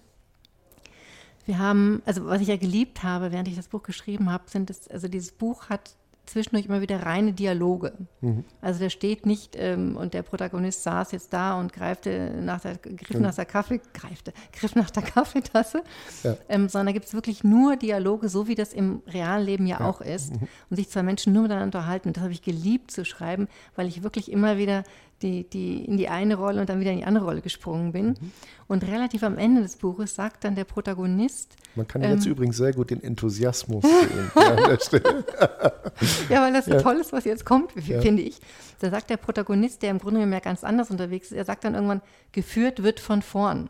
[1.45, 4.69] Wir haben, also was ich ja geliebt habe, während ich das Buch geschrieben habe, sind
[4.69, 7.93] es, also dieses Buch hat zwischendurch immer wieder reine Dialoge.
[8.21, 8.43] Mhm.
[8.61, 12.77] Also der steht nicht ähm, und der Protagonist saß jetzt da und greifte nach der,
[12.77, 13.23] griff mhm.
[13.23, 15.83] nach der Kaffee, greifte, griff nach der Kaffeetasse,
[16.23, 16.37] ja.
[16.49, 19.79] ähm, sondern da gibt es wirklich nur Dialoge, so wie das im realen Leben ja,
[19.79, 19.89] ja.
[19.89, 20.33] auch ist.
[20.33, 20.47] Mhm.
[20.69, 22.13] Und sich zwei Menschen nur miteinander unterhalten.
[22.13, 24.83] Das habe ich geliebt zu schreiben, weil ich wirklich immer wieder
[25.21, 28.07] die, die in die eine Rolle und dann wieder in die andere Rolle gesprungen bin.
[28.07, 28.31] Mhm.
[28.67, 31.55] Und relativ am Ende des Buches sagt dann der Protagonist.
[31.75, 34.31] Man kann ähm, jetzt übrigens sehr gut den Enthusiasmus sehen
[36.29, 36.81] ja, weil das ja.
[36.81, 38.01] toll ist, was jetzt kommt, ja.
[38.01, 38.39] finde ich.
[38.79, 41.63] Da sagt der Protagonist, der im Grunde genommen ja ganz anders unterwegs ist, er sagt
[41.63, 42.01] dann irgendwann,
[42.31, 43.69] geführt wird von vorn.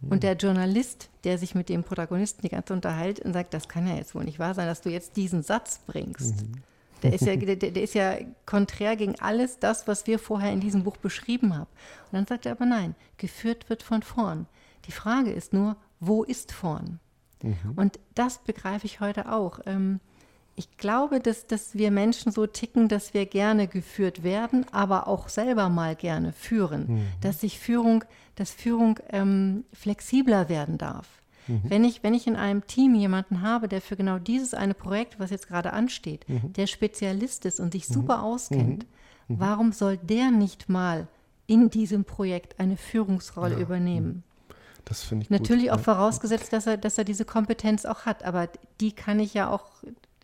[0.00, 0.10] Mhm.
[0.10, 3.68] Und der Journalist, der sich mit dem Protagonisten die ganze Zeit unterhält und sagt, das
[3.68, 6.42] kann ja jetzt wohl nicht wahr sein, dass du jetzt diesen Satz bringst.
[6.42, 6.52] Mhm.
[7.06, 10.60] Der ist, ja, der, der, ist ja konträr gegen alles das, was wir vorher in
[10.60, 11.70] diesem Buch beschrieben haben.
[12.06, 14.46] Und dann sagt er aber nein, geführt wird von vorn.
[14.86, 17.00] Die Frage ist nur, wo ist vorn?
[17.42, 17.72] Mhm.
[17.76, 19.60] Und das begreife ich heute auch.
[19.66, 20.00] Ähm,
[20.54, 25.28] ich glaube, dass, dass wir Menschen so ticken, dass wir gerne geführt werden, aber auch
[25.28, 26.86] selber mal gerne führen.
[26.86, 27.06] Mhm.
[27.20, 28.04] Dass sich Führung,
[28.36, 31.06] dass Führung ähm, flexibler werden darf.
[31.48, 31.62] Mhm.
[31.64, 35.18] Wenn, ich, wenn ich in einem Team jemanden habe, der für genau dieses eine Projekt,
[35.18, 36.52] was jetzt gerade ansteht, mhm.
[36.52, 37.94] der Spezialist ist und sich mhm.
[37.94, 38.86] super auskennt,
[39.28, 39.36] mhm.
[39.36, 39.40] Mhm.
[39.40, 41.08] warum soll der nicht mal
[41.46, 43.60] in diesem Projekt eine Führungsrolle ja.
[43.60, 44.22] übernehmen?
[44.84, 45.72] Das finde ich Natürlich gut.
[45.72, 48.48] auch vorausgesetzt, dass er, dass er diese Kompetenz auch hat, aber
[48.80, 49.64] die kann ich ja auch,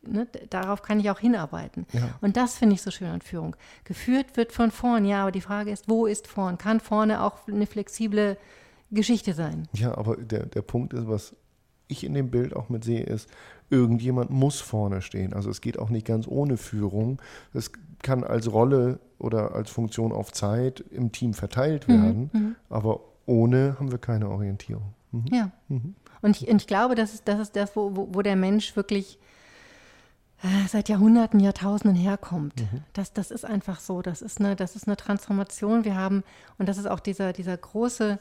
[0.07, 1.85] ne, darauf kann ich auch hinarbeiten.
[1.93, 2.15] Ja.
[2.21, 3.57] Und das finde ich so schön an Führung.
[3.83, 6.59] Geführt wird von vorn, ja, aber die Frage ist, wo ist vorn?
[6.59, 8.37] Kann vorne auch eine flexible
[8.93, 9.69] Geschichte sein.
[9.73, 11.35] Ja, aber der, der Punkt ist, was
[11.89, 13.29] ich in dem Bild auch mit sehe, ist,
[13.71, 15.33] irgendjemand muss vorne stehen.
[15.33, 17.21] Also es geht auch nicht ganz ohne Führung.
[17.53, 17.71] Es
[18.03, 23.01] kann als Rolle oder als Funktion auf Zeit im Team verteilt mhm, werden, mhm, aber
[23.27, 24.95] ohne haben wir keine Orientierung.
[25.13, 25.27] Mhm.
[25.31, 25.51] Ja.
[25.69, 25.95] Mhm.
[26.21, 28.77] Und, ich, und ich glaube, das ist das, ist das wo, wo, wo der Mensch
[28.77, 29.19] wirklich
[30.43, 32.61] äh, seit Jahrhunderten, Jahrtausenden herkommt.
[32.61, 32.83] Mhm.
[32.93, 34.03] Das, das ist einfach so.
[34.03, 35.85] Das ist, eine, das ist eine Transformation.
[35.85, 36.25] Wir haben,
[36.59, 38.19] und das ist auch dieser, dieser große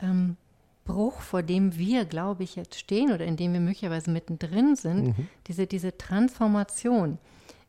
[0.00, 0.36] ähm,
[0.84, 5.08] Bruch, vor dem wir, glaube ich, jetzt stehen oder in dem wir möglicherweise mittendrin sind,
[5.08, 5.28] mhm.
[5.46, 7.18] diese, diese Transformation.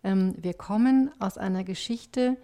[0.04, 2.38] Ähm, wir kommen aus einer Geschichte,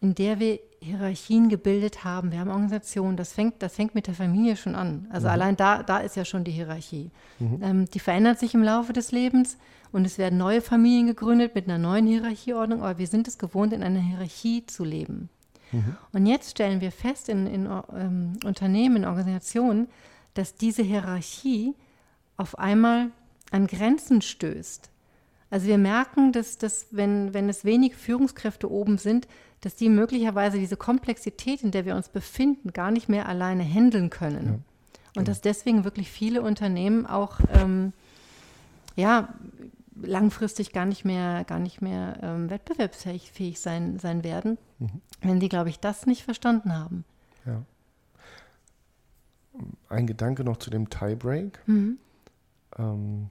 [0.00, 2.32] in der wir Hierarchien gebildet haben.
[2.32, 5.06] Wir haben Organisationen, das fängt, das fängt mit der Familie schon an.
[5.10, 5.32] Also mhm.
[5.32, 7.10] allein da, da ist ja schon die Hierarchie.
[7.38, 7.58] Mhm.
[7.62, 9.58] Ähm, die verändert sich im Laufe des Lebens
[9.92, 13.72] und es werden neue Familien gegründet mit einer neuen Hierarchieordnung, aber wir sind es gewohnt,
[13.72, 15.28] in einer Hierarchie zu leben.
[15.72, 15.96] Mhm.
[16.12, 19.88] Und jetzt stellen wir fest in, in ähm, Unternehmen, in Organisationen,
[20.34, 21.74] dass diese Hierarchie
[22.36, 23.10] auf einmal
[23.50, 24.90] an Grenzen stößt.
[25.50, 29.26] Also wir merken, dass, dass wenn, wenn es wenige Führungskräfte oben sind,
[29.60, 34.10] dass die möglicherweise diese Komplexität, in der wir uns befinden, gar nicht mehr alleine handeln
[34.10, 34.46] können.
[34.46, 34.52] Ja.
[34.52, 34.62] Und
[35.14, 35.24] genau.
[35.24, 37.92] dass deswegen wirklich viele Unternehmen auch ähm,
[38.94, 39.34] ja,
[40.02, 45.00] langfristig gar nicht mehr, gar nicht mehr ähm, wettbewerbsfähig fähig sein, sein werden, mhm.
[45.20, 47.04] wenn die, glaube ich, das nicht verstanden haben.
[47.46, 47.62] Ja.
[49.88, 51.60] Ein Gedanke noch zu dem Tiebreak.
[51.66, 51.98] Mhm.
[52.78, 53.30] Ähm,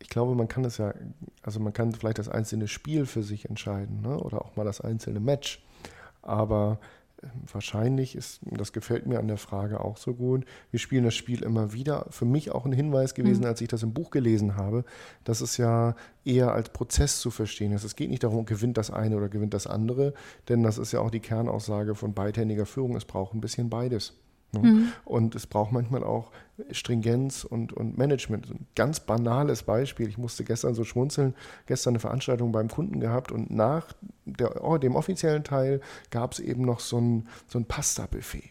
[0.00, 0.92] ich glaube, man kann das ja,
[1.42, 4.18] also man kann vielleicht das einzelne Spiel für sich entscheiden ne?
[4.18, 5.64] oder auch mal das einzelne Match.
[6.20, 6.78] Aber
[7.52, 11.42] wahrscheinlich ist, das gefällt mir an der Frage auch so gut, wir spielen das Spiel
[11.42, 12.06] immer wieder.
[12.10, 13.46] Für mich auch ein Hinweis gewesen, mhm.
[13.46, 14.84] als ich das im Buch gelesen habe,
[15.24, 17.84] dass es ja eher als Prozess zu verstehen ist.
[17.84, 20.14] Es geht nicht darum, gewinnt das eine oder gewinnt das andere,
[20.48, 22.96] denn das ist ja auch die Kernaussage von beidhändiger Führung.
[22.96, 24.14] Es braucht ein bisschen beides.
[24.62, 24.92] Mhm.
[25.04, 26.30] Und es braucht manchmal auch
[26.70, 28.50] Stringenz und, und Management.
[28.50, 30.08] Ein ganz banales Beispiel.
[30.08, 31.34] Ich musste gestern so schmunzeln,
[31.66, 33.92] gestern eine Veranstaltung beim Kunden gehabt und nach
[34.24, 38.50] der, oh, dem offiziellen Teil gab es eben noch so ein, so ein Pasta-Buffet.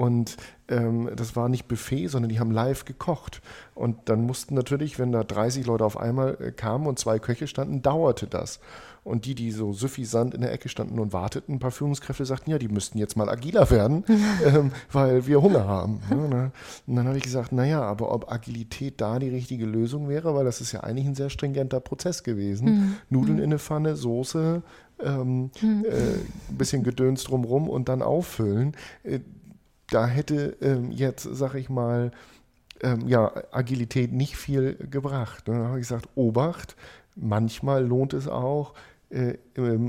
[0.00, 3.42] Und ähm, das war nicht Buffet, sondern die haben live gekocht.
[3.74, 7.46] Und dann mussten natürlich, wenn da 30 Leute auf einmal äh, kamen und zwei Köche
[7.46, 8.60] standen, dauerte das.
[9.04, 12.50] Und die, die so suffisant in der Ecke standen und warteten, ein paar Führungskräfte sagten,
[12.50, 14.04] ja, die müssten jetzt mal agiler werden,
[14.46, 16.00] ähm, weil wir Hunger haben.
[16.08, 16.50] Ne?
[16.86, 20.46] Und dann habe ich gesagt, naja, aber ob Agilität da die richtige Lösung wäre, weil
[20.46, 22.68] das ist ja eigentlich ein sehr stringenter Prozess gewesen.
[22.68, 22.96] Mhm.
[23.10, 23.42] Nudeln mhm.
[23.42, 24.62] in eine Pfanne, Soße,
[25.02, 25.84] ähm, mhm.
[25.84, 26.14] äh,
[26.48, 28.74] ein bisschen Gedöns drumrum und dann auffüllen.
[29.02, 29.20] Äh,
[29.90, 32.12] da hätte ähm, jetzt, sag ich mal,
[32.82, 35.48] ähm, ja, Agilität nicht viel gebracht.
[35.48, 36.76] Und dann habe ich gesagt, Obacht,
[37.14, 38.74] manchmal lohnt es auch,
[39.10, 39.38] äh,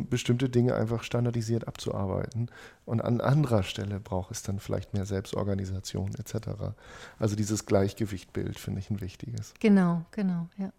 [0.09, 2.49] bestimmte Dinge einfach standardisiert abzuarbeiten.
[2.85, 6.73] Und an anderer Stelle braucht es dann vielleicht mehr Selbstorganisation etc.
[7.19, 9.53] Also dieses Gleichgewichtbild finde ich ein wichtiges.
[9.59, 10.73] Genau, genau, ja.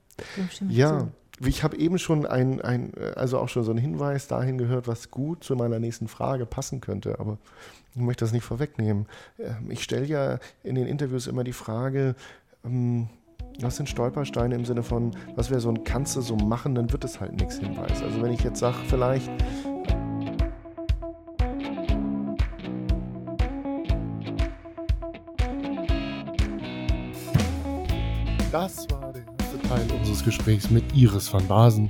[0.76, 1.08] Ja,
[1.40, 5.10] ich habe eben schon ein, ein, also auch schon so einen Hinweis dahin gehört, was
[5.10, 7.38] gut zu meiner nächsten Frage passen könnte, aber
[7.94, 9.06] ich möchte das nicht vorwegnehmen.
[9.38, 12.14] Ähm, ich stelle ja in den Interviews immer die Frage,
[12.64, 13.08] ähm,
[13.60, 16.92] was sind Stolpersteine im Sinne von, was wäre so ein kannst du so machen, dann
[16.92, 18.02] wird es halt nichts Hinweis.
[18.02, 19.30] Also wenn ich jetzt sage, vielleicht
[30.12, 31.88] unseres Gesprächs mit Iris van Basen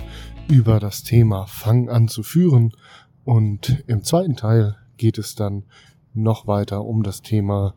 [0.48, 2.72] über das Thema Fang an zu führen.
[3.24, 5.64] Und im zweiten Teil geht es dann
[6.14, 7.74] noch weiter um das Thema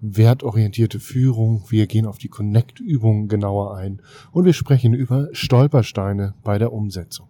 [0.00, 1.64] wertorientierte Führung.
[1.68, 4.00] Wir gehen auf die Connect-Übungen genauer ein
[4.30, 7.28] und wir sprechen über Stolpersteine bei der Umsetzung.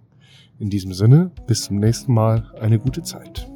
[0.60, 3.51] In diesem Sinne, bis zum nächsten Mal, eine gute Zeit.